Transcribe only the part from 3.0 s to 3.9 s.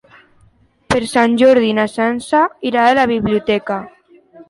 la biblioteca.